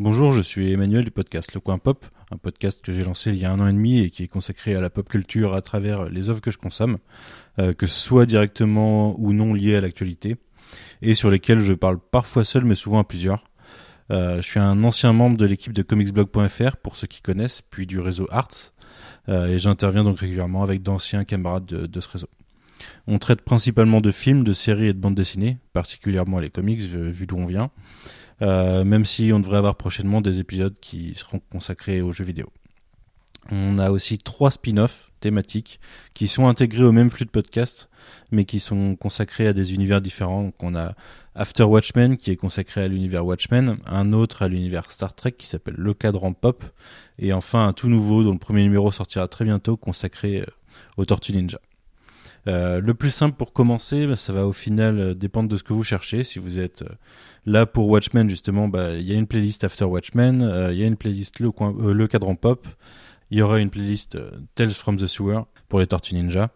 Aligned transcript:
Bonjour, 0.00 0.32
je 0.32 0.42
suis 0.42 0.72
Emmanuel 0.72 1.04
du 1.04 1.12
podcast 1.12 1.54
Le 1.54 1.60
Coin 1.60 1.78
Pop, 1.78 2.04
un 2.32 2.36
podcast 2.36 2.80
que 2.82 2.92
j'ai 2.92 3.04
lancé 3.04 3.30
il 3.30 3.38
y 3.38 3.44
a 3.44 3.52
un 3.52 3.60
an 3.60 3.68
et 3.68 3.72
demi 3.72 4.00
et 4.00 4.10
qui 4.10 4.24
est 4.24 4.28
consacré 4.28 4.74
à 4.74 4.80
la 4.80 4.90
pop 4.90 5.08
culture 5.08 5.54
à 5.54 5.62
travers 5.62 6.06
les 6.06 6.28
œuvres 6.28 6.40
que 6.40 6.50
je 6.50 6.58
consomme, 6.58 6.98
euh, 7.60 7.74
que 7.74 7.86
ce 7.86 8.00
soit 8.00 8.26
directement 8.26 9.14
ou 9.20 9.32
non 9.32 9.54
liées 9.54 9.76
à 9.76 9.80
l'actualité, 9.80 10.34
et 11.00 11.14
sur 11.14 11.30
lesquelles 11.30 11.60
je 11.60 11.74
parle 11.74 12.00
parfois 12.00 12.44
seul 12.44 12.64
mais 12.64 12.74
souvent 12.74 12.98
à 12.98 13.04
plusieurs. 13.04 13.44
Euh, 14.10 14.38
je 14.38 14.42
suis 14.42 14.58
un 14.58 14.82
ancien 14.82 15.12
membre 15.12 15.38
de 15.38 15.46
l'équipe 15.46 15.72
de 15.72 15.82
comicsblog.fr 15.82 16.76
pour 16.78 16.96
ceux 16.96 17.06
qui 17.06 17.22
connaissent, 17.22 17.62
puis 17.62 17.86
du 17.86 18.00
réseau 18.00 18.26
Arts, 18.32 18.72
euh, 19.28 19.46
et 19.46 19.58
j'interviens 19.58 20.02
donc 20.02 20.18
régulièrement 20.18 20.64
avec 20.64 20.82
d'anciens 20.82 21.22
camarades 21.22 21.66
de, 21.66 21.86
de 21.86 22.00
ce 22.00 22.08
réseau. 22.08 22.28
On 23.06 23.20
traite 23.20 23.42
principalement 23.42 24.00
de 24.00 24.10
films, 24.10 24.42
de 24.42 24.54
séries 24.54 24.88
et 24.88 24.92
de 24.92 24.98
bandes 24.98 25.14
dessinées, 25.14 25.58
particulièrement 25.72 26.40
les 26.40 26.50
comics 26.50 26.80
vu 26.80 27.28
d'où 27.28 27.36
on 27.36 27.46
vient. 27.46 27.70
Euh, 28.42 28.84
même 28.84 29.04
si 29.04 29.32
on 29.32 29.40
devrait 29.40 29.58
avoir 29.58 29.76
prochainement 29.76 30.20
des 30.20 30.40
épisodes 30.40 30.74
qui 30.80 31.14
seront 31.14 31.40
consacrés 31.50 32.00
aux 32.00 32.12
jeux 32.12 32.24
vidéo. 32.24 32.52
On 33.50 33.78
a 33.78 33.90
aussi 33.90 34.18
trois 34.18 34.50
spin-offs 34.50 35.12
thématiques 35.20 35.78
qui 36.14 36.28
sont 36.28 36.48
intégrés 36.48 36.84
au 36.84 36.92
même 36.92 37.10
flux 37.10 37.26
de 37.26 37.30
podcast, 37.30 37.90
mais 38.30 38.44
qui 38.44 38.58
sont 38.58 38.96
consacrés 38.96 39.46
à 39.46 39.52
des 39.52 39.74
univers 39.74 40.00
différents. 40.00 40.44
Donc 40.44 40.62
on 40.62 40.74
a 40.74 40.94
After 41.34 41.64
Watchmen 41.64 42.16
qui 42.16 42.30
est 42.30 42.36
consacré 42.36 42.82
à 42.82 42.88
l'univers 42.88 43.26
Watchmen, 43.26 43.78
un 43.86 44.12
autre 44.12 44.42
à 44.42 44.48
l'univers 44.48 44.90
Star 44.90 45.14
Trek 45.14 45.32
qui 45.32 45.46
s'appelle 45.46 45.74
Le 45.76 45.92
Cadran 45.92 46.32
Pop, 46.32 46.64
et 47.18 47.32
enfin 47.32 47.66
un 47.66 47.72
tout 47.72 47.88
nouveau 47.88 48.22
dont 48.22 48.32
le 48.32 48.38
premier 48.38 48.62
numéro 48.62 48.90
sortira 48.90 49.28
très 49.28 49.44
bientôt 49.44 49.76
consacré 49.76 50.40
euh, 50.40 50.46
aux 50.96 51.04
Tortues 51.04 51.32
Ninja. 51.32 51.60
Euh, 52.46 52.80
le 52.80 52.94
plus 52.94 53.10
simple 53.10 53.36
pour 53.36 53.52
commencer, 53.52 54.06
bah, 54.06 54.16
ça 54.16 54.32
va 54.32 54.46
au 54.46 54.52
final 54.52 54.98
euh, 54.98 55.14
dépendre 55.14 55.48
de 55.48 55.56
ce 55.56 55.62
que 55.62 55.72
vous 55.72 55.84
cherchez. 55.84 56.24
Si 56.24 56.38
vous 56.38 56.58
êtes 56.58 56.82
euh, 56.82 56.88
là 57.46 57.66
pour 57.66 57.88
Watchmen, 57.88 58.28
justement, 58.28 58.68
bah, 58.68 58.94
il 58.94 59.02
y 59.02 59.12
a 59.12 59.14
une 59.14 59.26
playlist 59.26 59.64
After 59.64 59.84
Watchmen, 59.84 60.68
il 60.70 60.78
y 60.78 60.82
a 60.82 60.86
une 60.86 60.96
playlist 60.96 61.40
le, 61.40 61.50
le 61.92 62.06
cadran 62.06 62.34
pop, 62.34 62.66
il 63.30 63.38
y 63.38 63.42
aura 63.42 63.60
une 63.60 63.70
playlist 63.70 64.18
Tales 64.54 64.70
from 64.70 64.96
the 64.96 65.06
Sewer 65.06 65.40
pour 65.68 65.80
les 65.80 65.86
Tortues 65.86 66.14
Ninja. 66.14 66.50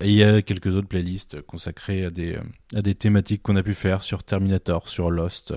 Et 0.00 0.08
il 0.08 0.14
y 0.14 0.22
a 0.22 0.42
quelques 0.42 0.74
autres 0.74 0.88
playlists 0.88 1.40
consacrées 1.42 2.04
à 2.04 2.10
des, 2.10 2.38
à 2.74 2.82
des 2.82 2.94
thématiques 2.94 3.42
qu'on 3.42 3.56
a 3.56 3.62
pu 3.62 3.74
faire 3.74 4.02
sur 4.02 4.22
Terminator, 4.22 4.88
sur 4.88 5.10
Lost. 5.10 5.54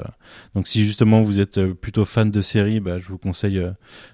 Donc 0.55 0.67
si 0.67 0.85
justement 0.85 1.21
vous 1.21 1.39
êtes 1.39 1.73
plutôt 1.73 2.05
fan 2.05 2.31
de 2.31 2.41
séries, 2.41 2.79
bah, 2.79 2.99
je 2.99 3.07
vous 3.07 3.17
conseille 3.17 3.61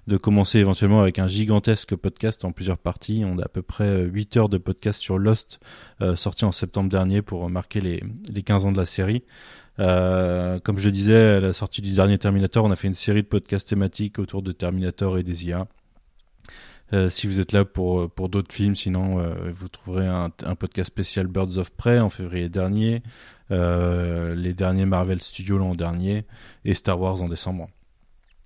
de 0.08 0.18
commencer 0.18 0.60
éventuellement 0.60 1.02
avec 1.02 1.20
un 1.20 1.28
gigantesque 1.28 1.96
podcast 1.96 2.44
en 2.44 2.52
plusieurs 2.52 2.78
parties. 2.78 3.24
On 3.26 3.38
a 3.38 3.46
à 3.46 3.50
peu 3.50 3.62
près 3.62 4.04
8 4.04 4.38
heures 4.38 4.50
de 4.50 4.58
podcast 4.58 5.00
sur 5.00 5.18
Lost 5.18 5.60
euh, 6.02 6.16
sorti 6.16 6.46
en 6.46 6.52
septembre 6.52 6.90
dernier 6.90 7.22
pour 7.22 7.50
marquer 7.50 7.82
les, 7.82 8.04
les 8.34 8.44
15 8.44 8.66
ans 8.66 8.72
de 8.72 8.78
la 8.78 8.86
série. 8.86 9.24
Euh, 9.80 10.60
comme 10.60 10.78
je 10.78 10.90
disais, 10.90 11.16
à 11.16 11.40
la 11.40 11.54
sortie 11.54 11.82
du 11.82 11.94
dernier 11.94 12.18
Terminator, 12.18 12.64
on 12.66 12.72
a 12.72 12.76
fait 12.76 12.88
une 12.88 12.94
série 12.94 13.24
de 13.24 13.28
podcasts 13.28 13.68
thématiques 13.68 14.20
autour 14.20 14.42
de 14.42 14.52
Terminator 14.52 15.18
et 15.18 15.24
des 15.24 15.46
IA. 15.46 15.68
Euh, 16.94 17.10
si 17.10 17.26
vous 17.26 17.40
êtes 17.40 17.52
là 17.52 17.66
pour 17.66 18.02
euh, 18.02 18.08
pour 18.08 18.30
d'autres 18.30 18.54
films, 18.54 18.76
sinon 18.76 19.20
euh, 19.20 19.34
vous 19.52 19.70
trouverez 19.70 20.06
un, 20.06 20.32
un, 20.44 20.56
podcast 20.56 20.88
spécial 20.88 21.26
Birds 21.26 21.58
of 21.58 21.72
Prey 21.72 22.00
en 22.00 22.10
février 22.10 22.48
dernier, 22.48 23.02
les 23.50 24.54
derniers 24.54 24.86
Marvel 24.86 25.22
Studios 25.22 25.58
l'an 25.58 25.76
dernier 25.76 26.26
et 26.64 26.74
Star 26.74 27.00
Wars 27.00 27.22
en 27.22 27.28
décembre. 27.28 27.70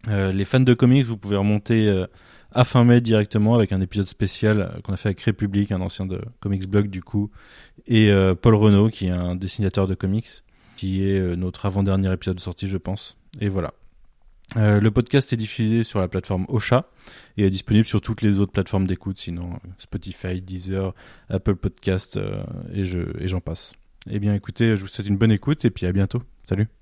les 0.08 0.45
fans 0.45 0.60
de 0.60 0.73
comics, 0.73 1.06
vous 1.06 1.17
pouvez 1.17 1.38
remonter 1.38 2.06
à 2.52 2.66
fin 2.66 2.84
mai 2.84 3.00
directement 3.00 3.56
avec 3.56 3.72
un 3.72 3.80
épisode 3.80 4.08
spécial 4.08 4.80
qu'on 4.84 4.94
a 4.94 4.98
fait 4.98 5.10
avec 5.10 5.22
République, 5.22 5.72
un 5.72 5.82
ancien 5.82 6.06
de 6.06 6.22
Comics 6.42 6.67
Blog 6.67 6.90
du 6.90 7.02
coup, 7.02 7.32
et 7.88 8.12
Paul 8.42 8.56
Renault 8.56 8.90
qui 8.90 9.08
est 9.08 9.17
un 9.17 9.36
dessinateur 9.36 9.88
de 9.88 9.95
comics, 9.95 10.30
qui 10.76 11.10
est 11.10 11.38
notre 11.38 11.66
avant-dernier 11.66 12.12
épisode 12.12 12.36
de 12.36 12.42
sortie 12.42 12.67
je 12.67 12.78
pense. 12.78 13.17
Et 13.40 13.48
voilà. 13.48 13.73
Euh, 14.58 14.80
le 14.80 14.92
podcast 14.92 15.31
est 15.31 15.38
diffusé 15.38 15.83
sur 15.83 16.00
la 16.00 16.08
plateforme 16.08 16.45
Ocha 16.50 16.89
et 17.38 17.45
est 17.45 17.50
disponible 17.50 17.86
sur 17.86 18.02
toutes 18.02 18.22
les 18.22 18.39
autres 18.39 18.52
plateformes 18.52 18.88
d'écoute, 18.88 19.19
sinon 19.19 19.53
euh, 19.53 19.69
Spotify, 19.78 20.42
Deezer, 20.42 20.94
Apple 21.30 21.55
Podcast 21.55 22.17
euh, 22.17 22.44
et 22.71 23.27
j'en 23.27 23.42
passe. 23.42 23.73
Eh 24.10 24.20
bien 24.20 24.33
écoutez, 24.33 24.76
je 24.76 24.82
vous 24.82 24.87
souhaite 24.87 25.08
une 25.08 25.17
bonne 25.17 25.32
écoute 25.32 25.65
et 25.65 25.70
puis 25.70 25.86
à 25.86 25.92
bientôt. 25.92 26.23
Salut 26.48 26.79